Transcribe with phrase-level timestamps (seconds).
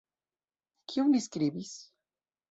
[0.93, 1.75] Kion li skribis?